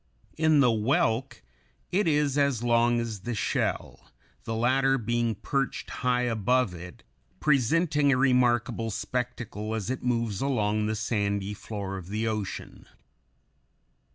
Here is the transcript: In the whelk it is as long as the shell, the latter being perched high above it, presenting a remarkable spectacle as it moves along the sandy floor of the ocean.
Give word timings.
In 0.35 0.61
the 0.61 0.71
whelk 0.71 1.43
it 1.91 2.07
is 2.07 2.35
as 2.35 2.63
long 2.63 2.99
as 2.99 3.19
the 3.19 3.35
shell, 3.35 4.09
the 4.45 4.55
latter 4.55 4.97
being 4.97 5.35
perched 5.35 5.91
high 5.91 6.23
above 6.23 6.73
it, 6.73 7.03
presenting 7.39 8.11
a 8.11 8.17
remarkable 8.17 8.89
spectacle 8.89 9.75
as 9.75 9.91
it 9.91 10.01
moves 10.01 10.41
along 10.41 10.87
the 10.87 10.95
sandy 10.95 11.53
floor 11.53 11.97
of 11.99 12.07
the 12.09 12.25
ocean. 12.27 12.87